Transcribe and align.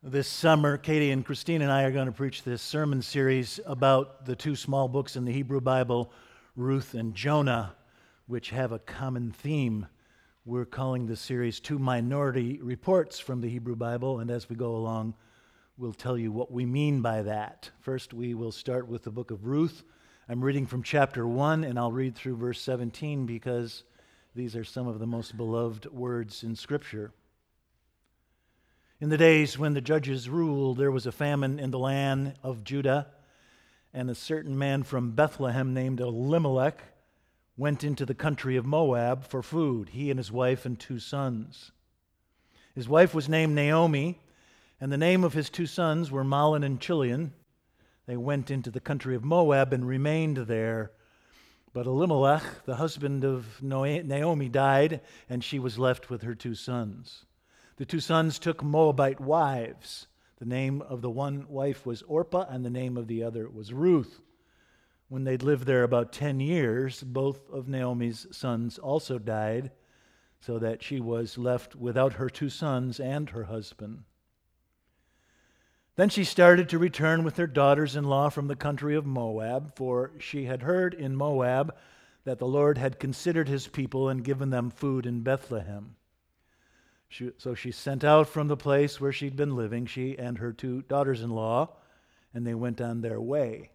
This 0.00 0.28
summer, 0.28 0.78
Katie 0.78 1.10
and 1.10 1.26
Christine 1.26 1.60
and 1.60 1.72
I 1.72 1.82
are 1.82 1.90
going 1.90 2.06
to 2.06 2.12
preach 2.12 2.44
this 2.44 2.62
sermon 2.62 3.02
series 3.02 3.58
about 3.66 4.26
the 4.26 4.36
two 4.36 4.54
small 4.54 4.86
books 4.86 5.16
in 5.16 5.24
the 5.24 5.32
Hebrew 5.32 5.60
Bible, 5.60 6.12
Ruth 6.54 6.94
and 6.94 7.16
Jonah, 7.16 7.74
which 8.28 8.50
have 8.50 8.70
a 8.70 8.78
common 8.78 9.32
theme. 9.32 9.88
We're 10.44 10.66
calling 10.66 11.06
this 11.06 11.20
series 11.20 11.58
Two 11.58 11.80
Minority 11.80 12.60
Reports 12.62 13.18
from 13.18 13.40
the 13.40 13.48
Hebrew 13.48 13.74
Bible, 13.74 14.20
and 14.20 14.30
as 14.30 14.48
we 14.48 14.54
go 14.54 14.76
along, 14.76 15.14
we'll 15.76 15.92
tell 15.92 16.16
you 16.16 16.30
what 16.30 16.52
we 16.52 16.64
mean 16.64 17.02
by 17.02 17.22
that. 17.22 17.68
First, 17.80 18.14
we 18.14 18.34
will 18.34 18.52
start 18.52 18.86
with 18.86 19.02
the 19.02 19.10
book 19.10 19.32
of 19.32 19.46
Ruth. 19.46 19.82
I'm 20.28 20.44
reading 20.44 20.64
from 20.64 20.84
chapter 20.84 21.26
1, 21.26 21.64
and 21.64 21.76
I'll 21.76 21.90
read 21.90 22.14
through 22.14 22.36
verse 22.36 22.62
17 22.62 23.26
because 23.26 23.82
these 24.36 24.54
are 24.54 24.62
some 24.62 24.86
of 24.86 25.00
the 25.00 25.08
most 25.08 25.36
beloved 25.36 25.86
words 25.86 26.44
in 26.44 26.54
Scripture. 26.54 27.10
In 29.00 29.10
the 29.10 29.16
days 29.16 29.56
when 29.56 29.74
the 29.74 29.80
judges 29.80 30.28
ruled, 30.28 30.78
there 30.78 30.90
was 30.90 31.06
a 31.06 31.12
famine 31.12 31.60
in 31.60 31.70
the 31.70 31.78
land 31.78 32.34
of 32.42 32.64
Judah, 32.64 33.06
and 33.94 34.10
a 34.10 34.14
certain 34.14 34.58
man 34.58 34.82
from 34.82 35.12
Bethlehem 35.12 35.72
named 35.72 36.00
Elimelech 36.00 36.82
went 37.56 37.84
into 37.84 38.04
the 38.04 38.14
country 38.14 38.56
of 38.56 38.66
Moab 38.66 39.22
for 39.22 39.40
food, 39.40 39.90
he 39.90 40.10
and 40.10 40.18
his 40.18 40.32
wife 40.32 40.66
and 40.66 40.80
two 40.80 40.98
sons. 40.98 41.70
His 42.74 42.88
wife 42.88 43.14
was 43.14 43.28
named 43.28 43.54
Naomi, 43.54 44.18
and 44.80 44.90
the 44.90 44.98
name 44.98 45.22
of 45.22 45.32
his 45.32 45.48
two 45.48 45.66
sons 45.66 46.10
were 46.10 46.24
Mahlon 46.24 46.64
and 46.64 46.80
Chilion. 46.80 47.32
They 48.06 48.16
went 48.16 48.50
into 48.50 48.72
the 48.72 48.80
country 48.80 49.14
of 49.14 49.22
Moab 49.22 49.72
and 49.72 49.86
remained 49.86 50.38
there. 50.38 50.90
But 51.72 51.86
Elimelech, 51.86 52.64
the 52.64 52.76
husband 52.76 53.24
of 53.24 53.62
Naomi, 53.62 54.48
died, 54.48 55.02
and 55.30 55.44
she 55.44 55.60
was 55.60 55.78
left 55.78 56.10
with 56.10 56.22
her 56.22 56.34
two 56.34 56.56
sons. 56.56 57.26
The 57.78 57.86
two 57.86 58.00
sons 58.00 58.40
took 58.40 58.60
Moabite 58.60 59.20
wives. 59.20 60.08
The 60.38 60.44
name 60.44 60.82
of 60.82 61.00
the 61.00 61.10
one 61.10 61.46
wife 61.48 61.86
was 61.86 62.02
Orpah, 62.02 62.46
and 62.48 62.64
the 62.64 62.70
name 62.70 62.96
of 62.96 63.06
the 63.06 63.22
other 63.22 63.48
was 63.48 63.72
Ruth. 63.72 64.20
When 65.08 65.22
they'd 65.22 65.44
lived 65.44 65.64
there 65.64 65.84
about 65.84 66.12
10 66.12 66.40
years, 66.40 67.04
both 67.04 67.48
of 67.50 67.68
Naomi's 67.68 68.26
sons 68.32 68.78
also 68.78 69.20
died, 69.20 69.70
so 70.40 70.58
that 70.58 70.82
she 70.82 70.98
was 70.98 71.38
left 71.38 71.76
without 71.76 72.14
her 72.14 72.28
two 72.28 72.50
sons 72.50 72.98
and 72.98 73.30
her 73.30 73.44
husband. 73.44 74.02
Then 75.94 76.08
she 76.08 76.24
started 76.24 76.68
to 76.70 76.80
return 76.80 77.22
with 77.22 77.36
her 77.36 77.46
daughters 77.46 77.94
in 77.94 78.02
law 78.02 78.28
from 78.28 78.48
the 78.48 78.56
country 78.56 78.96
of 78.96 79.06
Moab, 79.06 79.76
for 79.76 80.10
she 80.18 80.46
had 80.46 80.62
heard 80.62 80.94
in 80.94 81.14
Moab 81.14 81.76
that 82.24 82.40
the 82.40 82.46
Lord 82.46 82.76
had 82.76 82.98
considered 82.98 83.46
his 83.46 83.68
people 83.68 84.08
and 84.08 84.24
given 84.24 84.50
them 84.50 84.68
food 84.68 85.06
in 85.06 85.20
Bethlehem. 85.20 85.94
She, 87.08 87.32
so 87.38 87.54
she 87.54 87.72
sent 87.72 88.04
out 88.04 88.28
from 88.28 88.48
the 88.48 88.56
place 88.56 89.00
where 89.00 89.12
she'd 89.12 89.36
been 89.36 89.56
living, 89.56 89.86
she 89.86 90.16
and 90.18 90.38
her 90.38 90.52
two 90.52 90.82
daughters 90.82 91.22
in 91.22 91.30
law, 91.30 91.76
and 92.34 92.46
they 92.46 92.54
went 92.54 92.80
on 92.80 93.00
their 93.00 93.20
way. 93.20 93.70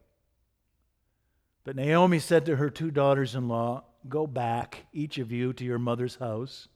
But 1.64 1.75
Naomi 1.75 2.20
said 2.20 2.45
to 2.45 2.58
her 2.58 2.70
two 2.70 2.92
daughters 2.92 3.36
in 3.36 3.48
law, 3.48 3.86
Go 4.08 4.28
back, 4.28 4.86
each 4.92 5.17
of 5.17 5.31
you, 5.31 5.53
to 5.53 5.66
your 5.66 5.80
mother's 5.80 6.16
house. 6.16 6.67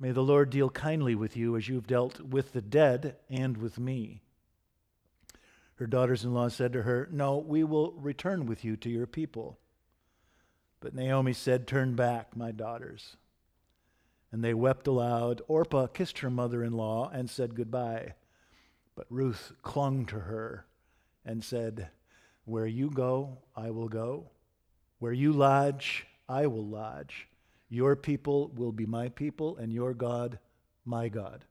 May 0.00 0.10
the 0.10 0.22
Lord 0.22 0.50
deal 0.50 0.70
kindly 0.70 1.14
with 1.14 1.36
you 1.36 1.56
as 1.56 1.68
you've 1.68 1.86
dealt 1.86 2.20
with 2.20 2.52
the 2.52 2.62
dead 2.62 3.16
and 3.30 3.56
with 3.56 3.78
me. 3.78 4.22
Her 5.76 5.86
daughters 5.86 6.24
in 6.24 6.34
law 6.34 6.48
said 6.48 6.72
to 6.72 6.82
her, 6.82 7.08
No, 7.12 7.38
we 7.38 7.62
will 7.62 7.92
return 7.92 8.46
with 8.46 8.64
you 8.64 8.76
to 8.78 8.90
your 8.90 9.06
people. 9.06 9.58
But 10.80 10.94
Naomi 10.94 11.32
said, 11.32 11.66
Turn 11.66 11.94
back, 11.94 12.36
my 12.36 12.50
daughters 12.50 13.16
and 14.34 14.42
they 14.42 14.52
wept 14.52 14.88
aloud. 14.88 15.40
Orpah 15.46 15.86
kissed 15.86 16.18
her 16.18 16.28
mother 16.28 16.64
in 16.64 16.72
law 16.72 17.08
and 17.08 17.30
said 17.30 17.54
goodbye. 17.54 18.14
But 18.96 19.06
Ruth 19.08 19.52
clung 19.62 20.06
to 20.06 20.18
her 20.18 20.66
and 21.24 21.44
said, 21.44 21.90
Where 22.44 22.66
you 22.66 22.90
go, 22.90 23.38
I 23.56 23.70
will 23.70 23.86
go. 23.86 24.30
Where 24.98 25.12
you 25.12 25.32
lodge, 25.32 26.08
I 26.28 26.48
will 26.48 26.66
lodge. 26.66 27.28
Your 27.68 27.94
people 27.94 28.50
will 28.56 28.72
be 28.72 28.86
my 28.86 29.08
people, 29.08 29.56
and 29.56 29.72
your 29.72 29.94
God, 29.94 30.40
my 30.84 31.08
God. 31.08 31.44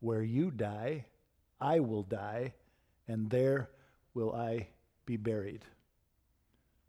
Where 0.00 0.22
you 0.22 0.50
die, 0.50 1.06
I 1.58 1.80
will 1.80 2.02
die, 2.02 2.52
and 3.08 3.30
there 3.30 3.70
will 4.12 4.34
I 4.34 4.68
be 5.06 5.16
buried. 5.16 5.64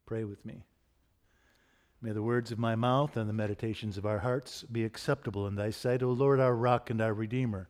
Pray 0.05 0.25
with 0.25 0.45
me. 0.45 0.66
May 1.99 2.11
the 2.11 2.21
words 2.21 2.51
of 2.51 2.59
my 2.59 2.75
mouth 2.75 3.17
and 3.17 3.27
the 3.27 3.33
meditations 3.33 3.97
of 3.97 4.05
our 4.05 4.19
hearts 4.19 4.61
be 4.71 4.85
acceptable 4.85 5.47
in 5.47 5.55
thy 5.55 5.71
sight, 5.71 6.03
O 6.03 6.11
Lord, 6.11 6.39
our 6.39 6.55
rock 6.55 6.91
and 6.91 7.01
our 7.01 7.13
redeemer. 7.13 7.69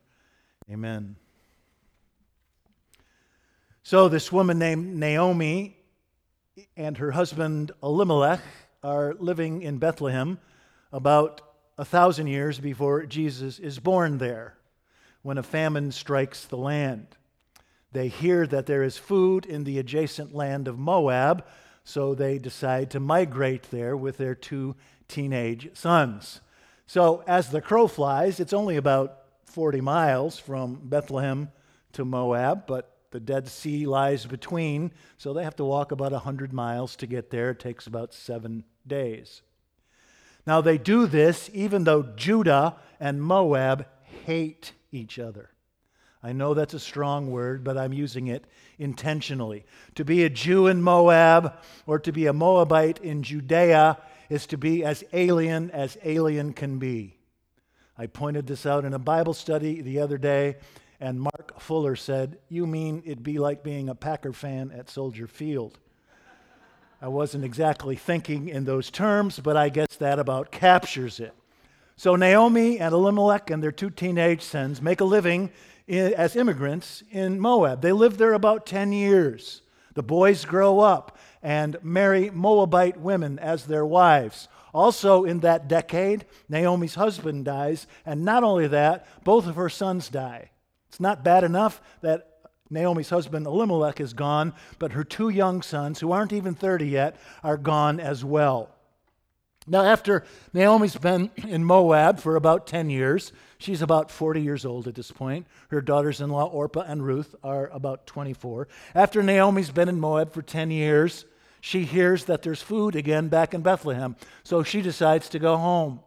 Amen. 0.70 1.16
So, 3.84 4.10
this 4.10 4.30
woman 4.30 4.60
named 4.60 4.98
Naomi 4.98 5.78
and 6.76 6.98
her 6.98 7.12
husband 7.12 7.72
Elimelech 7.82 8.42
are 8.84 9.16
living 9.18 9.62
in 9.62 9.78
Bethlehem 9.78 10.40
about 10.92 11.40
a 11.78 11.86
thousand 11.86 12.28
years 12.28 12.60
before 12.60 13.06
Jesus 13.06 13.60
is 13.60 13.80
born 13.80 14.18
there, 14.18 14.58
when 15.22 15.38
a 15.38 15.44
famine 15.44 15.90
strikes 15.94 16.44
the 16.44 16.58
land. 16.58 17.08
They 17.94 18.10
hear 18.10 18.46
that 18.48 18.66
there 18.66 18.84
is 18.84 18.98
food 18.98 19.46
in 19.46 19.64
the 19.64 19.80
adjacent 19.80 20.36
land 20.36 20.68
of 20.68 20.78
Moab 20.78 21.46
so 21.88 22.14
they 22.14 22.38
decide 22.38 22.92
to 22.92 23.00
migrate 23.00 23.72
there 23.72 23.96
with 23.96 24.18
their 24.18 24.36
two 24.36 24.76
teenage 25.08 25.70
sons. 25.74 26.42
So 26.86 27.24
as 27.26 27.50
the 27.50 27.62
crow 27.62 27.88
flies, 27.88 28.42
it's 28.42 28.52
only 28.52 28.76
about 28.76 29.20
40 29.46 29.80
miles 29.80 30.38
from 30.38 30.82
Bethlehem 30.84 31.50
to 31.94 32.04
Moab, 32.04 32.68
but 32.68 32.98
the 33.12 33.22
Dead 33.22 33.48
Sea 33.48 33.86
lies 33.86 34.26
between, 34.26 34.92
so 35.16 35.32
they 35.32 35.46
have 35.46 35.56
to 35.56 35.64
walk 35.64 35.94
about 35.94 36.12
100 36.12 36.52
miles 36.52 36.98
to 36.98 37.08
get 37.08 37.30
there. 37.30 37.52
It 37.52 37.60
takes 37.60 37.88
about 37.88 38.14
seven 38.14 38.66
days. 38.86 39.42
Now, 40.46 40.60
they 40.60 40.78
do 40.78 41.08
this 41.08 41.50
even 41.54 41.86
though 41.86 42.04
Judah 42.04 42.76
and 43.00 43.22
Moab 43.22 43.86
hate 44.26 44.74
each 44.92 45.18
other. 45.18 45.52
I 46.28 46.34
know 46.34 46.54
that's 46.54 46.74
a 46.74 46.80
strong 46.80 47.32
word, 47.32 47.64
but 47.64 47.78
I'm 47.78 47.94
using 47.94 48.28
it 48.28 48.44
intentionally. 48.78 49.64
To 49.96 50.04
be 50.04 50.26
a 50.26 50.30
Jew 50.30 50.68
in 50.68 50.82
Moab 50.82 51.54
or 51.86 52.00
to 52.00 52.12
be 52.12 52.26
a 52.26 52.34
Moabite 52.34 53.00
in 53.00 53.24
Judea 53.24 53.98
is 54.30 54.46
to 54.48 54.58
be 54.58 54.84
as 54.84 55.06
alien 55.14 55.72
as 55.72 55.98
alien 56.04 56.52
can 56.52 56.80
be. 56.80 57.16
I 57.98 58.08
pointed 58.08 58.46
this 58.46 58.66
out 58.66 58.84
in 58.84 58.94
a 58.94 59.00
Bible 59.00 59.34
study 59.34 59.82
the 59.82 60.02
other 60.02 60.18
day, 60.18 60.58
and 61.00 61.22
Mark 61.22 61.62
Fuller 61.62 61.96
said, 61.96 62.40
You 62.50 62.68
mean 62.68 63.04
it'd 63.06 63.24
be 63.24 63.40
like 63.40 63.64
being 63.64 63.88
a 63.88 63.96
Packer 63.96 64.34
fan 64.34 64.74
at 64.78 64.90
Soldier 64.90 65.28
Field? 65.28 65.80
I 67.02 67.08
wasn't 67.08 67.46
exactly 67.46 67.96
thinking 67.96 68.50
in 68.50 68.66
those 68.66 68.92
terms, 68.92 69.40
but 69.40 69.56
I 69.56 69.70
guess 69.70 69.96
that 70.00 70.20
about 70.20 70.52
captures 70.52 71.22
it. 71.22 71.34
So 71.96 72.16
Naomi 72.16 72.80
and 72.80 72.94
Elimelech 72.94 73.50
and 73.50 73.64
their 73.64 73.72
two 73.72 73.90
teenage 73.90 74.44
sons 74.44 74.82
make 74.82 75.00
a 75.00 75.06
living 75.06 75.52
as 75.88 76.36
immigrants 76.36 77.04
in 77.12 77.40
Moab. 77.40 77.82
They 77.82 77.92
live 77.92 78.18
there 78.18 78.34
about 78.34 78.66
10 78.66 78.92
years. 78.92 79.62
The 79.94 80.04
boys 80.04 80.46
grow 80.46 80.80
up 80.80 81.18
and 81.42 81.78
marry 81.82 82.30
Moabite 82.30 83.00
women 83.00 83.40
as 83.40 83.66
their 83.66 83.86
wives. 83.86 84.48
Also, 84.74 85.24
in 85.24 85.40
that 85.40 85.68
decade, 85.68 86.26
Naomi's 86.50 86.96
husband 86.96 87.46
dies, 87.46 87.88
and 88.06 88.24
not 88.24 88.44
only 88.44 88.68
that, 88.68 89.08
both 89.24 89.48
of 89.48 89.56
her 89.56 89.70
sons 89.70 90.10
die. 90.10 90.52
It's 90.90 91.00
not 91.00 91.24
bad 91.24 91.44
enough 91.44 91.82
that 92.02 92.28
Naomi's 92.70 93.10
husband 93.10 93.46
Elimelech 93.48 94.00
is 94.00 94.14
gone, 94.14 94.54
but 94.78 94.92
her 94.92 95.04
two 95.04 95.30
young 95.30 95.62
sons, 95.62 96.00
who 96.00 96.12
aren't 96.12 96.34
even 96.34 96.54
30 96.54 96.88
yet, 96.88 97.16
are 97.44 97.58
gone 97.58 98.00
as 98.00 98.24
well. 98.24 98.70
Now, 99.70 99.84
after 99.84 100.24
Naomi's 100.54 100.96
been 100.96 101.30
in 101.46 101.66
Moab 101.66 102.20
for 102.20 102.38
about 102.38 102.68
10 102.68 102.90
years, 102.90 103.34
she's 103.58 103.82
about 103.82 104.10
40 104.10 104.42
years 104.42 104.66
old 104.66 104.88
at 104.88 104.96
this 104.96 105.12
point. 105.12 105.46
Her 105.70 105.82
daughters 105.82 106.22
in 106.22 106.30
law, 106.30 106.46
Orpah 106.46 106.86
and 106.88 107.06
Ruth, 107.06 107.36
are 107.44 107.68
about 107.68 108.08
24. 108.08 108.70
After 108.96 109.22
Naomi's 109.22 109.70
been 109.70 109.90
in 109.90 110.00
Moab 110.00 110.32
for 110.32 110.42
10 110.42 110.72
years, 110.72 111.26
she 111.60 111.84
hears 111.84 112.26
that 112.26 112.44
there's 112.44 112.62
food 112.62 112.96
again 112.96 113.28
back 113.28 113.54
in 113.54 113.62
Bethlehem. 113.62 114.16
So 114.44 114.64
she 114.64 114.82
decides 114.82 115.28
to 115.30 115.40
go 115.40 115.58
home. 115.58 116.00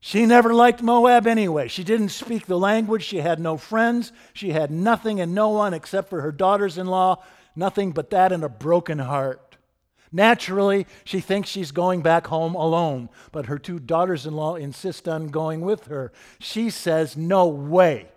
She 0.00 0.24
never 0.24 0.54
liked 0.54 0.82
Moab 0.82 1.26
anyway. 1.26 1.68
She 1.68 1.84
didn't 1.84 2.08
speak 2.08 2.46
the 2.46 2.58
language. 2.58 3.04
She 3.04 3.18
had 3.18 3.40
no 3.40 3.58
friends. 3.58 4.10
She 4.32 4.50
had 4.52 4.70
nothing 4.70 5.20
and 5.20 5.34
no 5.34 5.50
one 5.50 5.74
except 5.74 6.08
for 6.08 6.22
her 6.22 6.32
daughters 6.32 6.78
in 6.78 6.86
law. 6.86 7.22
Nothing 7.54 7.92
but 7.92 8.10
that 8.10 8.32
and 8.32 8.42
a 8.42 8.48
broken 8.48 8.98
heart. 8.98 9.51
Naturally, 10.12 10.86
she 11.04 11.20
thinks 11.20 11.48
she's 11.48 11.72
going 11.72 12.02
back 12.02 12.26
home 12.26 12.54
alone, 12.54 13.08
but 13.32 13.46
her 13.46 13.58
two 13.58 13.78
daughters 13.78 14.26
in 14.26 14.34
law 14.34 14.56
insist 14.56 15.08
on 15.08 15.28
going 15.28 15.62
with 15.62 15.86
her. 15.86 16.12
She 16.38 16.68
says, 16.68 17.16
No 17.16 17.48
way. 17.48 18.08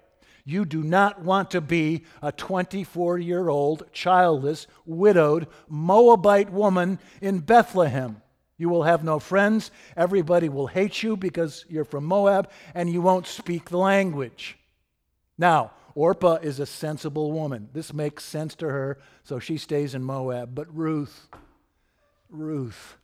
You 0.47 0.63
do 0.65 0.83
not 0.83 1.24
want 1.24 1.51
to 1.51 1.62
be 1.62 2.03
a 2.21 2.31
24 2.31 3.18
year 3.18 3.50
old, 3.50 3.92
childless, 3.94 4.68
widowed 4.86 5.47
Moabite 5.68 6.51
woman 6.51 7.00
in 7.21 7.39
Bethlehem. 7.39 8.21
You 8.57 8.69
will 8.69 8.83
have 8.83 9.03
no 9.03 9.19
friends. 9.19 9.71
Everybody 9.98 10.48
will 10.50 10.68
hate 10.68 11.01
you 11.01 11.18
because 11.18 11.65
you're 11.68 11.83
from 11.83 12.06
Moab 12.06 12.50
and 12.74 12.89
you 12.89 13.01
won't 13.01 13.25
speak 13.25 13.69
the 13.69 13.77
language. 13.77 14.57
Now, 15.38 15.71
Orpah 15.95 16.36
is 16.36 16.59
a 16.59 16.65
sensible 16.65 17.31
woman. 17.31 17.69
This 17.74 17.94
makes 17.94 18.24
sense 18.24 18.53
to 18.56 18.68
her, 18.68 19.00
so 19.24 19.39
she 19.39 19.57
stays 19.57 19.95
in 19.95 20.03
Moab. 20.03 20.53
But 20.53 20.74
Ruth, 20.75 21.27
Ruth, 22.30 22.98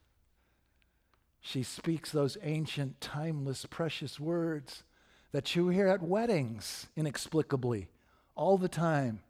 she 1.39 1.63
speaks 1.63 2.11
those 2.11 2.37
ancient, 2.43 3.01
timeless, 3.01 3.65
precious 3.65 4.19
words 4.19 4.83
that 5.31 5.55
you 5.55 5.69
hear 5.69 5.87
at 5.87 6.03
weddings 6.03 6.87
inexplicably 6.95 7.89
all 8.35 8.57
the 8.57 8.69
time. 8.69 9.21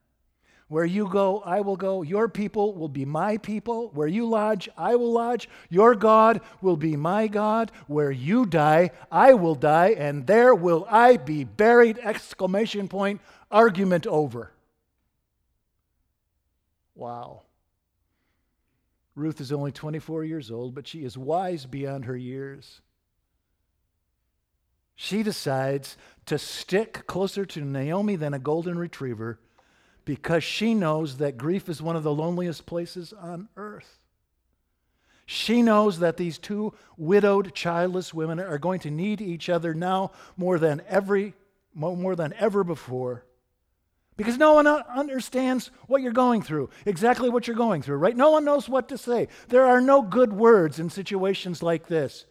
Where 0.68 0.86
you 0.86 1.10
go, 1.10 1.42
I 1.42 1.60
will 1.60 1.76
go. 1.76 2.02
Your 2.02 2.30
people 2.30 2.74
will 2.74 2.88
be 2.88 3.04
my 3.04 3.38
people. 3.38 3.90
Where 3.94 4.08
you 4.08 4.26
lodge, 4.26 4.70
I 4.78 4.96
will 4.96 5.12
lodge. 5.12 5.50
Your 5.70 5.96
God 5.96 6.40
will 6.62 6.78
be 6.78 6.96
my 6.96 7.28
God. 7.28 7.74
Where 7.88 8.10
you 8.10 8.46
die, 8.46 8.92
I 9.12 9.34
will 9.34 9.56
die, 9.56 9.90
and 9.98 10.28
there 10.28 10.56
will 10.56 10.88
I 10.90 11.18
be 11.18 11.44
buried! 11.44 12.00
Exclamation 12.02 12.88
point, 12.88 13.20
argument 13.52 14.08
over. 14.08 14.54
Wow. 16.96 17.42
Ruth 19.16 19.42
is 19.42 19.52
only 19.52 19.72
24 19.72 20.24
years 20.24 20.52
old, 20.52 20.74
but 20.74 20.88
she 20.88 21.04
is 21.04 21.18
wise 21.18 21.66
beyond 21.66 22.06
her 22.06 22.16
years. 22.16 22.82
She 24.96 25.24
decides 25.24 25.98
to 26.28 26.38
stick 26.38 27.08
closer 27.08 27.46
to 27.46 27.62
Naomi 27.62 28.16
than 28.16 28.34
a 28.34 28.40
golden 28.40 28.78
retriever 28.78 29.40
because 30.06 30.44
she 30.44 30.74
knows 30.74 31.18
that 31.18 31.38
grief 31.38 31.70
is 31.70 31.82
one 31.82 31.96
of 31.96 32.04
the 32.04 32.14
loneliest 32.14 32.66
places 32.66 33.14
on 33.14 33.50
earth. 33.58 34.00
She 35.26 35.62
knows 35.62 36.00
that 36.00 36.18
these 36.18 36.38
two 36.38 36.74
widowed, 36.98 37.54
childless 37.56 38.14
women 38.14 38.40
are 38.40 38.58
going 38.58 38.80
to 38.82 38.92
need 38.92 39.22
each 39.22 39.50
other 39.50 39.74
now 39.74 40.12
more 40.36 40.60
than 40.60 40.82
every 40.88 41.34
more 41.74 42.16
than 42.18 42.34
ever 42.34 42.64
before. 42.64 43.24
Because 44.22 44.38
no 44.38 44.54
one 44.54 44.68
understands 44.68 45.72
what 45.88 46.02
you're 46.02 46.12
going 46.12 46.44
through, 46.44 46.70
exactly 46.86 47.30
what 47.30 47.48
you're 47.48 47.56
going 47.56 47.82
through, 47.82 47.98
right? 47.98 48.16
No 48.16 48.30
one 48.30 48.46
knows 48.46 48.70
what 48.70 48.90
to 48.90 48.98
say. 48.98 49.28
There 49.48 49.66
are 49.66 49.82
no 49.82 50.04
good 50.04 50.32
words 50.32 50.80
in 50.80 50.90
situations 50.92 51.64
like 51.64 51.88
this. 51.88 52.26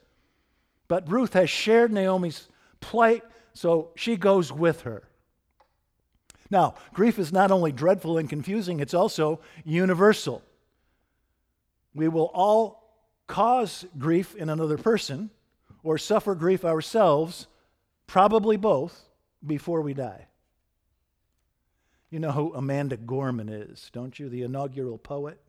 But 0.86 1.10
Ruth 1.10 1.32
has 1.32 1.50
shared 1.50 1.92
Naomi's 1.92 2.48
plight, 2.80 3.24
so 3.54 3.90
she 3.96 4.16
goes 4.16 4.52
with 4.52 4.82
her. 4.82 5.02
Now, 6.48 6.74
grief 6.92 7.18
is 7.18 7.32
not 7.32 7.50
only 7.50 7.72
dreadful 7.72 8.18
and 8.18 8.28
confusing, 8.28 8.78
it's 8.78 8.94
also 8.94 9.40
universal. 9.64 10.42
We 11.94 12.08
will 12.08 12.30
all 12.32 12.94
cause 13.26 13.84
grief 13.98 14.36
in 14.36 14.48
another 14.48 14.78
person 14.78 15.30
or 15.82 15.98
suffer 15.98 16.34
grief 16.34 16.64
ourselves, 16.64 17.48
probably 18.06 18.56
both, 18.56 19.08
before 19.44 19.80
we 19.80 19.94
die. 19.94 20.26
You 22.10 22.18
know 22.18 22.32
who 22.32 22.52
Amanda 22.54 22.96
Gorman 22.96 23.48
is, 23.48 23.88
don't 23.92 24.18
you? 24.18 24.28
The 24.28 24.42
inaugural 24.42 24.98
poet. 24.98 25.40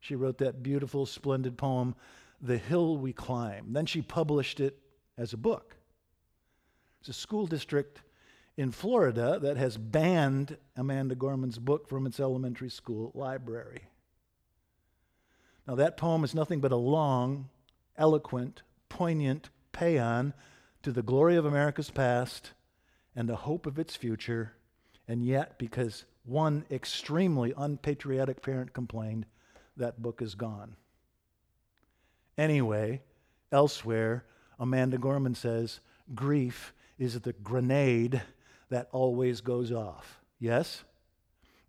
She 0.00 0.16
wrote 0.16 0.38
that 0.38 0.62
beautiful, 0.62 1.06
splendid 1.06 1.56
poem, 1.56 1.94
The 2.40 2.58
Hill 2.58 2.98
We 2.98 3.12
Climb. 3.12 3.72
Then 3.72 3.86
she 3.86 4.02
published 4.02 4.60
it 4.60 4.78
as 5.16 5.32
a 5.32 5.38
book. 5.38 5.76
It's 7.00 7.08
a 7.08 7.12
school 7.12 7.46
district 7.46 8.00
in 8.56 8.70
Florida 8.70 9.38
that 9.40 9.56
has 9.56 9.76
banned 9.76 10.56
Amanda 10.76 11.14
Gorman's 11.14 11.58
book 11.58 11.88
from 11.88 12.06
its 12.06 12.20
elementary 12.20 12.70
school 12.70 13.12
library. 13.14 13.82
Now, 15.66 15.76
that 15.76 15.96
poem 15.96 16.24
is 16.24 16.34
nothing 16.34 16.60
but 16.60 16.72
a 16.72 16.76
long, 16.76 17.48
eloquent, 17.96 18.62
poignant 18.88 19.48
paean 19.72 20.34
to 20.82 20.92
the 20.92 21.02
glory 21.02 21.36
of 21.36 21.46
America's 21.46 21.90
past 21.90 22.52
and 23.16 23.28
the 23.28 23.36
hope 23.36 23.64
of 23.64 23.78
its 23.78 23.96
future, 23.96 24.52
and 25.08 25.24
yet, 25.24 25.58
because 25.58 26.04
one 26.24 26.64
extremely 26.70 27.52
unpatriotic 27.56 28.42
parent 28.42 28.72
complained, 28.72 29.26
that 29.76 30.00
book 30.00 30.22
is 30.22 30.34
gone. 30.34 30.76
Anyway, 32.38 33.02
elsewhere, 33.52 34.24
Amanda 34.58 34.98
Gorman 34.98 35.34
says 35.34 35.80
grief 36.14 36.72
is 36.98 37.20
the 37.20 37.32
grenade 37.32 38.22
that 38.70 38.88
always 38.92 39.40
goes 39.40 39.72
off. 39.72 40.20
Yes? 40.38 40.84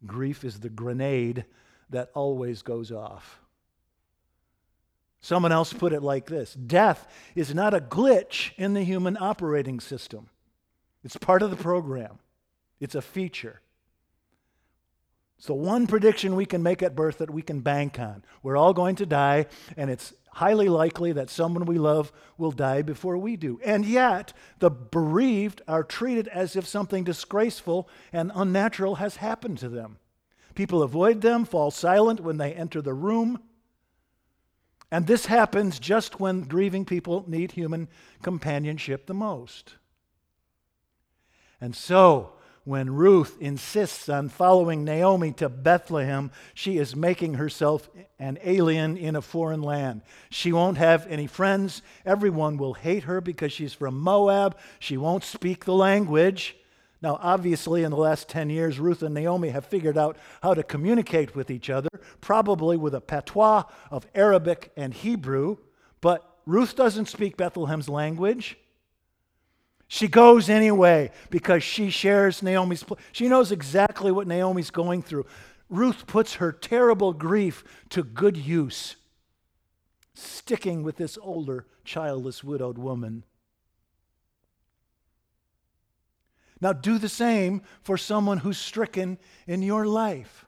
Grief 0.06 0.44
is 0.44 0.60
the 0.60 0.70
grenade 0.70 1.46
that 1.90 2.10
always 2.14 2.62
goes 2.62 2.92
off. 2.92 3.40
Someone 5.22 5.52
else 5.52 5.74
put 5.74 5.94
it 5.94 6.04
like 6.04 6.28
this 6.28 6.54
Death 6.54 7.12
is 7.34 7.54
not 7.54 7.74
a 7.74 7.80
glitch 7.80 8.52
in 8.58 8.74
the 8.74 8.84
human 8.84 9.18
operating 9.20 9.80
system, 9.80 10.30
it's 11.04 11.18
part 11.18 11.42
of 11.42 11.50
the 11.50 11.56
program, 11.56 12.20
it's 12.80 12.96
a 12.96 13.02
feature. 13.02 13.62
It's 15.38 15.48
the 15.48 15.54
one 15.54 15.86
prediction 15.88 16.36
we 16.36 16.46
can 16.46 16.64
make 16.64 16.82
at 16.82 16.96
birth 16.96 17.18
that 17.18 17.30
we 17.30 17.42
can 17.42 17.60
bank 17.60 18.00
on. 18.00 18.24
We're 18.42 18.58
all 18.58 18.74
going 18.74 18.96
to 18.98 19.06
die, 19.06 19.48
and 19.76 19.90
it's 19.90 20.14
highly 20.32 20.70
likely 20.70 21.12
that 21.14 21.30
someone 21.30 21.66
we 21.66 21.78
love 21.78 22.12
will 22.38 22.52
die 22.52 22.82
before 22.82 23.18
we 23.18 23.36
do. 23.36 23.60
And 23.64 23.86
yet, 23.86 24.34
the 24.60 24.70
bereaved 24.70 25.62
are 25.68 25.84
treated 25.84 26.28
as 26.30 26.56
if 26.56 26.66
something 26.66 27.04
disgraceful 27.04 27.90
and 28.12 28.32
unnatural 28.34 28.96
has 28.96 29.18
happened 29.18 29.58
to 29.60 29.70
them. 29.70 29.98
People 30.54 30.84
avoid 30.84 31.22
them, 31.22 31.44
fall 31.46 31.70
silent 31.70 32.22
when 32.22 32.38
they 32.38 32.54
enter 32.54 32.82
the 32.82 32.94
room. 32.94 33.42
And 34.92 35.08
this 35.08 35.26
happens 35.26 35.80
just 35.80 36.20
when 36.20 36.44
grieving 36.44 36.86
people 36.86 37.26
need 37.28 37.52
human 37.52 37.90
companionship 38.22 39.08
the 39.08 39.14
most. 39.14 39.76
And 41.60 41.76
so, 41.76 42.34
when 42.66 42.90
Ruth 42.90 43.38
insists 43.40 44.10
on 44.10 44.28
following 44.28 44.84
Naomi 44.84 45.32
to 45.34 45.50
Bethlehem, 45.50 46.32
she 46.56 46.78
is 46.78 46.96
making 46.96 47.36
herself 47.36 47.90
an 48.20 48.40
alien 48.44 48.98
in 48.98 49.16
a 49.16 49.22
foreign 49.22 49.62
land. 49.62 50.02
She 50.32 50.52
won't 50.52 50.80
have 50.80 51.06
any 51.08 51.28
friends. 51.28 51.84
Everyone 52.06 52.58
will 52.58 52.74
hate 52.74 53.04
her 53.04 53.22
because 53.22 53.54
she's 53.54 53.74
from 53.74 54.00
Moab. 54.00 54.58
She 54.80 54.98
won't 54.98 55.24
speak 55.24 55.66
the 55.66 55.76
language. 55.76 56.56
Now, 57.04 57.20
obviously, 57.22 57.84
in 57.84 57.92
the 57.92 57.98
last 57.98 58.30
10 58.30 58.50
years, 58.50 58.80
Ruth 58.80 59.04
and 59.04 59.14
Naomi 59.14 59.50
have 59.50 59.66
figured 59.66 59.98
out 59.98 60.18
how 60.42 60.56
to 60.56 60.64
communicate 60.64 61.36
with 61.36 61.52
each 61.52 61.70
other, 61.70 61.90
probably 62.20 62.78
with 62.78 62.96
a 62.96 63.02
patois 63.02 63.66
of 63.92 64.08
Arabic 64.16 64.72
and 64.76 64.92
Hebrew. 64.92 65.58
But 66.02 66.28
Ruth 66.48 66.76
doesn't 66.76 67.10
speak 67.10 67.38
Bethlehem's 67.38 67.90
language. 67.90 68.58
She 69.88 70.08
goes 70.08 70.50
anyway 70.50 71.12
because 71.30 71.64
she 71.64 71.90
shares 71.90 72.42
Naomi's. 72.42 72.84
She 73.12 73.28
knows 73.28 73.52
exactly 73.52 74.12
what 74.12 74.28
Naomi's 74.28 74.72
going 74.72 75.02
through. 75.02 75.26
Ruth 75.70 76.08
puts 76.08 76.36
her 76.36 76.52
terrible 76.52 77.14
grief 77.14 77.64
to 77.90 78.04
good 78.04 78.38
use, 78.38 78.96
sticking 80.14 80.84
with 80.84 80.98
this 80.98 81.18
older, 81.22 81.66
childless, 81.84 82.44
widowed 82.44 82.78
woman. 82.78 83.24
Now, 86.62 86.74
do 86.74 86.98
the 86.98 87.10
same 87.10 87.62
for 87.82 87.98
someone 87.98 88.40
who's 88.40 88.58
stricken 88.58 89.18
in 89.46 89.62
your 89.62 89.86
life. 89.86 90.46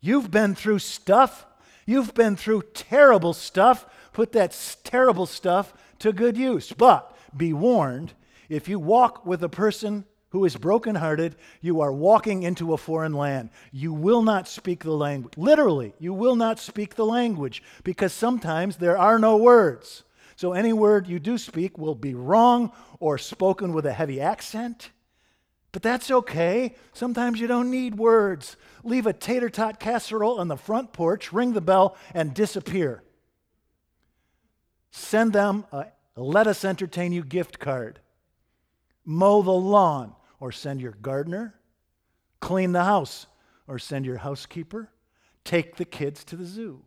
You've 0.00 0.30
been 0.30 0.54
through 0.54 0.80
stuff, 0.80 1.46
you've 1.86 2.14
been 2.14 2.36
through 2.36 2.62
terrible 2.74 3.32
stuff. 3.32 3.86
Put 4.12 4.32
that 4.32 4.58
terrible 4.82 5.26
stuff 5.26 5.72
to 6.00 6.12
good 6.12 6.36
use. 6.36 6.72
But 6.72 7.16
be 7.36 7.52
warned 7.52 8.14
if 8.50 8.68
you 8.68 8.80
walk 8.80 9.24
with 9.24 9.42
a 9.44 9.48
person 9.48 10.04
who 10.30 10.44
is 10.44 10.56
brokenhearted, 10.56 11.36
you 11.60 11.80
are 11.80 11.92
walking 11.92 12.42
into 12.42 12.72
a 12.72 12.78
foreign 12.78 13.14
land. 13.14 13.50
You 13.72 13.92
will 13.92 14.22
not 14.22 14.48
speak 14.48 14.82
the 14.82 14.92
language. 14.92 15.34
Literally, 15.36 15.94
you 15.98 16.12
will 16.12 16.36
not 16.36 16.58
speak 16.58 16.96
the 16.96 17.06
language 17.06 17.62
because 17.84 18.12
sometimes 18.12 18.76
there 18.76 18.98
are 18.98 19.18
no 19.18 19.36
words. 19.36 20.02
So 20.34 20.52
any 20.52 20.72
word 20.72 21.06
you 21.06 21.20
do 21.20 21.38
speak 21.38 21.78
will 21.78 21.94
be 21.94 22.14
wrong 22.14 22.72
or 22.98 23.18
spoken 23.18 23.72
with 23.72 23.86
a 23.86 23.92
heavy 23.92 24.20
accent. 24.20 24.90
But 25.72 25.82
that's 25.82 26.10
okay. 26.10 26.74
Sometimes 26.92 27.38
you 27.38 27.46
don't 27.46 27.70
need 27.70 27.96
words. 27.96 28.56
Leave 28.82 29.06
a 29.06 29.12
tater 29.12 29.50
tot 29.50 29.78
casserole 29.78 30.40
on 30.40 30.48
the 30.48 30.56
front 30.56 30.92
porch, 30.92 31.32
ring 31.32 31.52
the 31.52 31.60
bell, 31.60 31.96
and 32.14 32.34
disappear. 32.34 33.04
Send 34.90 35.32
them 35.32 35.66
a 35.70 35.86
let 36.20 36.46
us 36.46 36.64
entertain 36.64 37.12
you 37.12 37.24
gift 37.24 37.58
card. 37.58 38.00
Mow 39.04 39.42
the 39.42 39.50
lawn 39.50 40.14
or 40.38 40.52
send 40.52 40.80
your 40.80 40.92
gardener. 40.92 41.54
Clean 42.40 42.72
the 42.72 42.84
house 42.84 43.26
or 43.66 43.78
send 43.78 44.06
your 44.06 44.18
housekeeper. 44.18 44.90
Take 45.44 45.76
the 45.76 45.84
kids 45.84 46.24
to 46.24 46.36
the 46.36 46.44
zoo. 46.44 46.82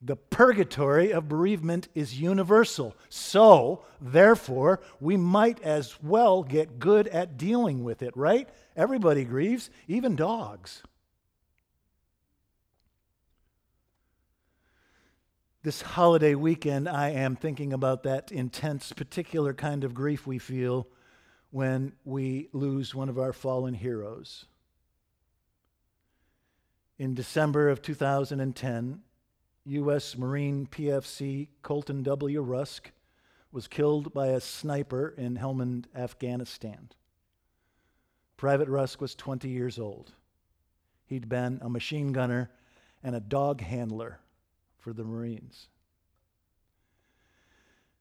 The 0.00 0.16
purgatory 0.16 1.12
of 1.12 1.28
bereavement 1.28 1.88
is 1.94 2.20
universal. 2.20 2.94
So, 3.08 3.84
therefore, 4.00 4.80
we 5.00 5.16
might 5.16 5.60
as 5.62 6.00
well 6.02 6.44
get 6.44 6.78
good 6.78 7.08
at 7.08 7.36
dealing 7.36 7.82
with 7.82 8.02
it, 8.02 8.16
right? 8.16 8.48
Everybody 8.76 9.24
grieves, 9.24 9.70
even 9.88 10.14
dogs. 10.14 10.82
This 15.68 15.82
holiday 15.82 16.34
weekend, 16.34 16.88
I 16.88 17.10
am 17.10 17.36
thinking 17.36 17.74
about 17.74 18.02
that 18.04 18.32
intense, 18.32 18.90
particular 18.90 19.52
kind 19.52 19.84
of 19.84 19.92
grief 19.92 20.26
we 20.26 20.38
feel 20.38 20.88
when 21.50 21.92
we 22.06 22.48
lose 22.54 22.94
one 22.94 23.10
of 23.10 23.18
our 23.18 23.34
fallen 23.34 23.74
heroes. 23.74 24.46
In 26.98 27.12
December 27.12 27.68
of 27.68 27.82
2010, 27.82 29.02
U.S. 29.66 30.16
Marine 30.16 30.66
PFC 30.66 31.48
Colton 31.60 32.02
W. 32.02 32.40
Rusk 32.40 32.90
was 33.52 33.68
killed 33.68 34.14
by 34.14 34.28
a 34.28 34.40
sniper 34.40 35.10
in 35.18 35.36
Helmand, 35.36 35.84
Afghanistan. 35.94 36.88
Private 38.38 38.70
Rusk 38.70 39.02
was 39.02 39.14
20 39.14 39.50
years 39.50 39.78
old. 39.78 40.14
He'd 41.04 41.28
been 41.28 41.58
a 41.60 41.68
machine 41.68 42.14
gunner 42.14 42.50
and 43.02 43.14
a 43.14 43.20
dog 43.20 43.60
handler 43.60 44.20
for 44.78 44.92
the 44.92 45.04
Marines. 45.04 45.68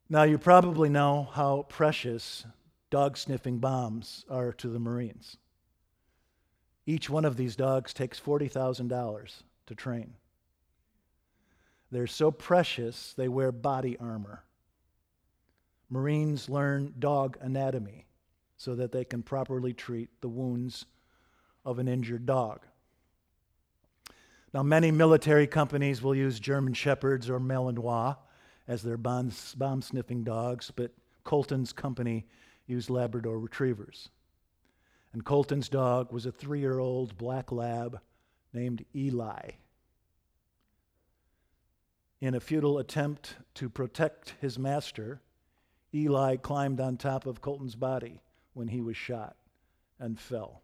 Now, 0.10 0.24
you 0.24 0.38
probably 0.38 0.90
know 0.90 1.30
how 1.34 1.66
precious 1.68 2.46
dog 2.90 3.18
sniffing 3.18 3.60
bombs 3.60 4.24
are 4.30 4.54
to 4.54 4.70
the 4.70 4.80
Marines. 4.80 5.38
Each 6.86 7.10
one 7.10 7.26
of 7.26 7.36
these 7.36 7.58
dogs 7.58 7.94
takes 7.94 8.20
$40,000 8.20 9.44
to 9.66 9.76
train. 9.76 10.14
They're 11.92 12.08
so 12.08 12.32
precious, 12.32 13.14
they 13.14 13.28
wear 13.28 13.52
body 13.52 13.98
armor. 14.00 14.44
Marines 15.90 16.50
learn 16.50 16.94
dog 17.00 17.38
anatomy 17.42 18.06
so 18.58 18.76
that 18.76 18.92
they 18.92 19.06
can 19.06 19.24
properly 19.24 19.74
treat 19.74 20.10
the 20.22 20.30
wounds 20.30 20.86
of 21.66 21.80
an 21.80 21.88
injured 21.88 22.26
dog. 22.26 22.62
Now, 24.54 24.64
many 24.64 24.92
military 24.92 25.48
companies 25.48 26.02
will 26.02 26.16
use 26.16 26.40
German 26.40 26.74
Shepherds 26.74 27.30
or 27.30 27.40
Malinois 27.40 28.16
as 28.68 28.82
their 28.82 28.98
bomb 28.98 29.32
sniffing 29.82 30.24
dogs, 30.24 30.72
but 30.76 30.92
Colton's 31.24 31.74
company 31.74 32.26
used 32.66 32.90
Labrador 32.90 33.40
Retrievers. 33.40 34.10
And 35.14 35.26
Colton's 35.26 35.70
dog 35.70 36.12
was 36.12 36.26
a 36.26 36.32
three 36.32 36.60
year 36.60 36.80
old 36.80 37.18
black 37.18 37.52
lab 37.52 38.00
named 38.54 38.86
Eli. 38.96 39.52
In 42.20 42.34
a 42.34 42.40
futile 42.40 42.80
attempt 42.80 43.36
to 43.56 43.70
protect 43.70 44.36
his 44.42 44.58
master, 44.58 45.22
Eli 45.94 46.36
climbed 46.38 46.80
on 46.80 46.98
top 46.98 47.26
of 47.26 47.42
Colton's 47.42 47.76
body 47.76 48.22
when 48.54 48.70
he 48.70 48.82
was 48.82 48.98
shot 48.98 49.36
and 50.00 50.20
fell. 50.20 50.64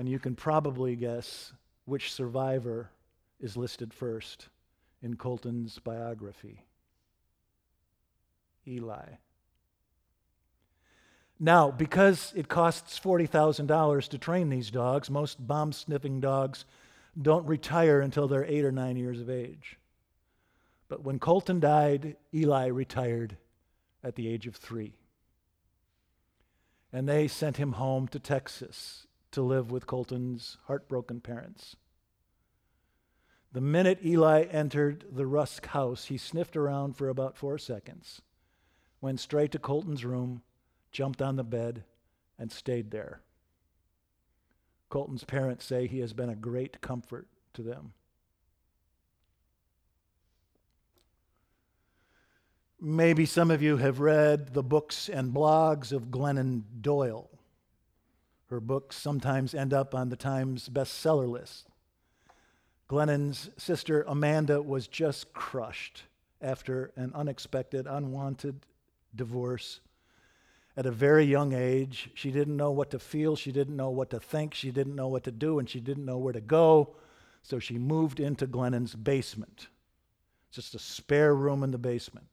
And 0.00 0.08
you 0.08 0.18
can 0.18 0.34
probably 0.34 0.96
guess 0.96 1.52
which 1.84 2.14
survivor 2.14 2.88
is 3.38 3.54
listed 3.54 3.92
first 3.92 4.48
in 5.02 5.16
Colton's 5.16 5.78
biography 5.78 6.64
Eli. 8.66 9.04
Now, 11.38 11.70
because 11.70 12.32
it 12.34 12.48
costs 12.48 12.98
$40,000 12.98 14.08
to 14.08 14.16
train 14.16 14.48
these 14.48 14.70
dogs, 14.70 15.10
most 15.10 15.46
bomb 15.46 15.70
sniffing 15.70 16.18
dogs 16.18 16.64
don't 17.20 17.44
retire 17.44 18.00
until 18.00 18.26
they're 18.26 18.46
eight 18.46 18.64
or 18.64 18.72
nine 18.72 18.96
years 18.96 19.20
of 19.20 19.28
age. 19.28 19.76
But 20.88 21.04
when 21.04 21.18
Colton 21.18 21.60
died, 21.60 22.16
Eli 22.32 22.68
retired 22.68 23.36
at 24.02 24.14
the 24.14 24.28
age 24.28 24.46
of 24.46 24.56
three. 24.56 24.94
And 26.90 27.06
they 27.06 27.28
sent 27.28 27.58
him 27.58 27.72
home 27.72 28.08
to 28.08 28.18
Texas 28.18 29.06
to 29.32 29.42
live 29.42 29.70
with 29.70 29.86
Colton's 29.86 30.58
heartbroken 30.66 31.20
parents. 31.20 31.76
The 33.52 33.60
minute 33.60 33.98
Eli 34.04 34.42
entered 34.44 35.04
the 35.10 35.26
Rusk 35.26 35.66
house, 35.66 36.06
he 36.06 36.16
sniffed 36.16 36.56
around 36.56 36.96
for 36.96 37.08
about 37.08 37.36
four 37.36 37.58
seconds, 37.58 38.22
went 39.00 39.18
straight 39.18 39.52
to 39.52 39.58
Colton's 39.58 40.04
room, 40.04 40.42
jumped 40.92 41.20
on 41.20 41.36
the 41.36 41.44
bed, 41.44 41.84
and 42.38 42.52
stayed 42.52 42.90
there. 42.90 43.22
Colton's 44.88 45.24
parents 45.24 45.64
say 45.64 45.86
he 45.86 46.00
has 46.00 46.12
been 46.12 46.30
a 46.30 46.36
great 46.36 46.80
comfort 46.80 47.26
to 47.54 47.62
them. 47.62 47.92
Maybe 52.80 53.26
some 53.26 53.50
of 53.50 53.62
you 53.62 53.76
have 53.76 54.00
read 54.00 54.54
the 54.54 54.62
books 54.62 55.08
and 55.08 55.34
blogs 55.34 55.92
of 55.92 56.06
Glennon 56.06 56.62
Doyle. 56.80 57.28
Her 58.50 58.60
books 58.60 58.96
sometimes 58.96 59.54
end 59.54 59.72
up 59.72 59.94
on 59.94 60.08
the 60.08 60.16
Times 60.16 60.68
bestseller 60.68 61.28
list. 61.28 61.68
Glennon's 62.88 63.48
sister 63.56 64.04
Amanda 64.08 64.60
was 64.60 64.88
just 64.88 65.32
crushed 65.32 66.02
after 66.42 66.90
an 66.96 67.12
unexpected, 67.14 67.86
unwanted 67.86 68.66
divorce. 69.14 69.78
At 70.76 70.84
a 70.84 70.90
very 70.90 71.24
young 71.24 71.52
age, 71.52 72.10
she 72.14 72.32
didn't 72.32 72.56
know 72.56 72.72
what 72.72 72.90
to 72.90 72.98
feel, 72.98 73.36
she 73.36 73.52
didn't 73.52 73.76
know 73.76 73.90
what 73.90 74.10
to 74.10 74.18
think, 74.18 74.54
she 74.54 74.72
didn't 74.72 74.96
know 74.96 75.06
what 75.06 75.22
to 75.24 75.30
do, 75.30 75.60
and 75.60 75.70
she 75.70 75.78
didn't 75.78 76.04
know 76.04 76.18
where 76.18 76.32
to 76.32 76.40
go. 76.40 76.96
So 77.44 77.60
she 77.60 77.78
moved 77.78 78.18
into 78.18 78.48
Glennon's 78.48 78.96
basement, 78.96 79.68
just 80.50 80.74
a 80.74 80.80
spare 80.80 81.36
room 81.36 81.62
in 81.62 81.70
the 81.70 81.78
basement. 81.78 82.26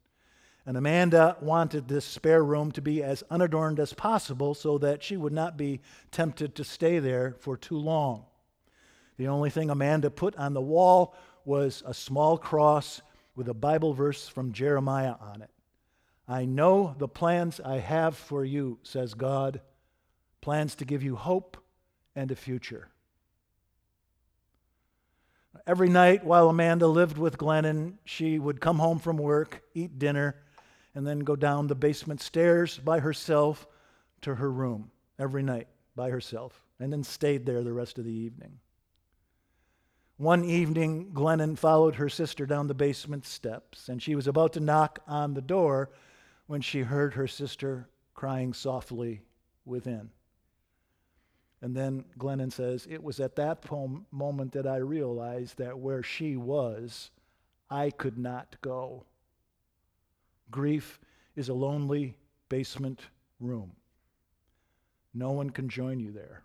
And 0.67 0.75
Amanda 0.75 1.38
wanted 1.39 1.88
this 1.88 2.03
spare 2.03 2.43
room 2.43 2.74
to 2.74 2.81
be 2.81 3.01
as 3.01 3.24
unadorned 3.29 3.79
as 3.79 3.93
possible 3.93 4.53
so 4.53 4.77
that 4.79 5.01
she 5.01 5.15
would 5.15 5.31
not 5.31 5.55
be 5.55 5.79
tempted 6.12 6.55
to 6.55 6.65
stay 6.65 7.00
there 7.00 7.38
for 7.39 7.55
too 7.55 7.77
long. 7.77 8.25
The 9.15 9.29
only 9.29 9.50
thing 9.50 9.69
Amanda 9.69 10.12
put 10.12 10.36
on 10.36 10.53
the 10.53 10.62
wall 10.62 11.15
was 11.45 11.83
a 11.86 11.93
small 11.93 12.38
cross 12.38 13.01
with 13.33 13.47
a 13.47 13.53
Bible 13.53 13.93
verse 13.93 14.27
from 14.27 14.51
Jeremiah 14.51 15.15
on 15.21 15.41
it. 15.41 15.50
I 16.27 16.43
know 16.43 16.95
the 16.97 17.07
plans 17.07 17.62
I 17.63 17.77
have 17.77 18.17
for 18.17 18.43
you, 18.43 18.77
says 18.83 19.13
God, 19.13 19.62
plans 20.41 20.75
to 20.75 20.86
give 20.86 21.01
you 21.01 21.15
hope 21.15 21.55
and 22.13 22.29
a 22.29 22.36
future. 22.36 22.89
Every 25.65 25.88
night 25.88 26.25
while 26.25 26.50
Amanda 26.50 26.88
lived 26.88 27.17
with 27.17 27.38
Glennon, 27.38 27.93
she 28.03 28.38
would 28.38 28.59
come 28.59 28.79
home 28.79 29.00
from 29.00 29.15
work, 29.15 29.63
eat 29.74 29.97
dinner, 29.97 30.36
and 30.98 31.06
then 31.06 31.20
go 31.20 31.36
down 31.36 31.68
the 31.68 31.75
basement 31.75 32.20
stairs 32.20 32.80
by 32.80 33.00
herself 33.00 33.68
to 34.20 34.34
her 34.34 34.51
room 34.51 34.89
every 35.20 35.44
night 35.44 35.68
by 35.96 36.10
herself, 36.10 36.63
and 36.80 36.92
then 36.92 37.04
stayed 37.04 37.46
there 37.46 37.63
the 37.63 37.72
rest 37.72 38.00
of 38.00 38.04
the 38.04 38.12
evening. 38.12 38.58
One 40.18 40.44
evening, 40.44 41.12
Glennon 41.13 41.56
followed 41.56 41.94
her 41.96 42.10
sister 42.10 42.48
down 42.48 42.66
the 42.66 42.74
basement 42.74 43.27
steps, 43.27 43.89
and 43.89 44.01
she 44.01 44.16
was 44.16 44.25
about 44.25 44.54
to 44.54 44.60
knock 44.60 44.98
on 45.06 45.36
the 45.36 45.42
door 45.42 45.92
when 46.48 46.62
she 46.62 46.80
heard 46.80 47.13
her 47.13 47.27
sister 47.27 47.88
crying 48.16 48.51
softly 48.51 49.22
within. 49.66 50.10
And 51.62 51.75
then 51.75 52.06
Glennon 52.18 52.51
says, 52.51 52.88
It 52.89 53.04
was 53.04 53.20
at 53.20 53.36
that 53.36 53.63
moment 54.12 54.51
that 54.54 54.66
I 54.66 54.77
realized 54.77 55.60
that 55.60 55.77
where 55.77 56.01
she 56.01 56.36
was, 56.36 57.12
I 57.70 57.92
could 57.92 58.18
not 58.18 58.56
go. 58.63 59.06
Grief 60.50 61.00
is 61.36 61.50
a 61.50 61.54
lonely 61.54 62.18
basement 62.50 63.01
room. 63.39 63.74
No 65.13 65.32
one 65.32 65.50
can 65.50 65.70
join 65.70 66.00
you 66.00 66.12
there. 66.12 66.44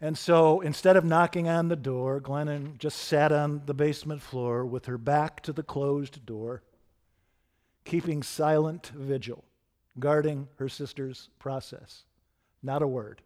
And 0.00 0.16
so 0.16 0.60
instead 0.60 0.96
of 0.96 1.04
knocking 1.04 1.46
on 1.46 1.68
the 1.68 1.76
door, 1.76 2.20
Glennon 2.20 2.78
just 2.78 2.98
sat 2.98 3.32
on 3.32 3.62
the 3.66 3.74
basement 3.74 4.22
floor 4.22 4.64
with 4.64 4.86
her 4.86 4.96
back 4.96 5.42
to 5.42 5.52
the 5.52 5.62
closed 5.62 6.24
door, 6.24 6.62
keeping 7.84 8.22
silent 8.22 8.92
vigil, 8.94 9.44
guarding 9.98 10.48
her 10.56 10.70
sister's 10.70 11.28
process. 11.38 12.04
Not 12.62 12.82
a 12.82 12.86
word, 12.86 13.20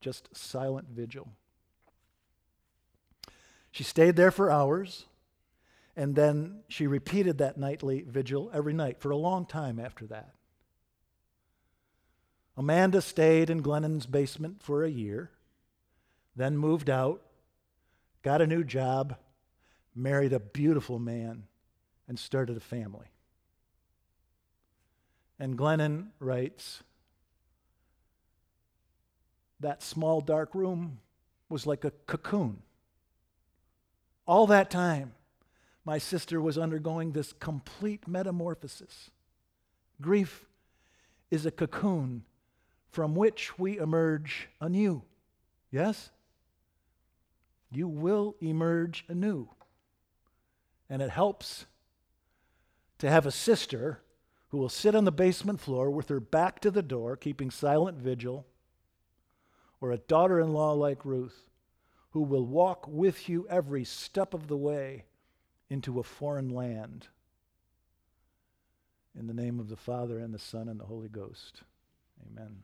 just 0.00 0.34
silent 0.36 0.88
vigil. 0.90 1.28
She 3.70 3.82
stayed 3.82 4.16
there 4.16 4.30
for 4.30 4.50
hours, 4.50 5.06
and 5.96 6.14
then 6.14 6.62
she 6.68 6.86
repeated 6.86 7.38
that 7.38 7.58
nightly 7.58 8.02
vigil 8.02 8.50
every 8.52 8.72
night 8.72 9.00
for 9.00 9.10
a 9.10 9.16
long 9.16 9.46
time 9.46 9.78
after 9.78 10.06
that. 10.06 10.34
Amanda 12.56 13.00
stayed 13.00 13.50
in 13.50 13.62
Glennon's 13.62 14.06
basement 14.06 14.62
for 14.62 14.84
a 14.84 14.90
year 14.90 15.30
then 16.34 16.56
moved 16.56 16.88
out, 16.88 17.22
got 18.22 18.40
a 18.40 18.46
new 18.46 18.64
job, 18.64 19.16
married 19.94 20.32
a 20.32 20.40
beautiful 20.40 20.98
man, 20.98 21.44
and 22.08 22.18
started 22.18 22.56
a 22.56 22.60
family. 22.60 23.06
And 25.38 25.58
Glennon 25.58 26.08
writes 26.18 26.82
that 29.60 29.82
small 29.82 30.20
dark 30.20 30.54
room 30.54 30.98
was 31.48 31.66
like 31.66 31.84
a 31.84 31.90
cocoon. 31.90 32.62
All 34.26 34.46
that 34.46 34.70
time, 34.70 35.12
my 35.84 35.98
sister 35.98 36.40
was 36.40 36.58
undergoing 36.58 37.12
this 37.12 37.32
complete 37.32 38.06
metamorphosis. 38.06 39.10
Grief 40.00 40.46
is 41.30 41.46
a 41.46 41.50
cocoon 41.50 42.24
from 42.90 43.14
which 43.14 43.58
we 43.58 43.78
emerge 43.78 44.48
anew. 44.60 45.02
Yes? 45.70 46.10
you 47.74 47.88
will 47.88 48.36
emerge 48.40 49.04
anew. 49.08 49.48
And 50.88 51.00
it 51.00 51.10
helps 51.10 51.66
to 52.98 53.10
have 53.10 53.26
a 53.26 53.30
sister 53.30 54.00
who 54.48 54.58
will 54.58 54.68
sit 54.68 54.94
on 54.94 55.04
the 55.04 55.12
basement 55.12 55.60
floor 55.60 55.90
with 55.90 56.08
her 56.08 56.20
back 56.20 56.60
to 56.60 56.70
the 56.70 56.82
door, 56.82 57.16
keeping 57.16 57.50
silent 57.50 57.98
vigil, 57.98 58.46
or 59.80 59.90
a 59.90 59.98
daughter 59.98 60.38
in 60.38 60.52
law 60.52 60.72
like 60.72 61.04
Ruth, 61.04 61.48
who 62.10 62.20
will 62.20 62.44
walk 62.44 62.86
with 62.86 63.28
you 63.28 63.46
every 63.48 63.84
step 63.84 64.34
of 64.34 64.48
the 64.48 64.56
way 64.56 65.04
into 65.72 65.98
a 65.98 66.02
foreign 66.02 66.50
land. 66.50 67.08
In 69.18 69.26
the 69.26 69.34
name 69.34 69.58
of 69.58 69.70
the 69.70 69.76
Father, 69.76 70.18
and 70.18 70.32
the 70.34 70.38
Son, 70.38 70.68
and 70.68 70.78
the 70.78 70.84
Holy 70.84 71.08
Ghost. 71.08 71.62
Amen. 72.30 72.62